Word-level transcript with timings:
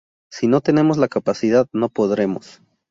Si 0.31 0.47
no 0.47 0.61
tenemos 0.61 0.97
la 0.97 1.07
capacidad, 1.07 1.67
no 1.73 1.87
podremos. 1.89 2.59